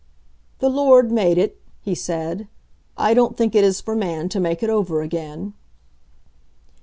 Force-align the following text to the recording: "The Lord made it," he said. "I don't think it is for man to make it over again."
"The 0.57 0.67
Lord 0.67 1.11
made 1.11 1.37
it," 1.37 1.61
he 1.79 1.93
said. 1.93 2.47
"I 2.97 3.13
don't 3.13 3.37
think 3.37 3.53
it 3.53 3.63
is 3.63 3.81
for 3.81 3.95
man 3.95 4.29
to 4.29 4.39
make 4.39 4.63
it 4.63 4.69
over 4.71 5.03
again." 5.03 5.53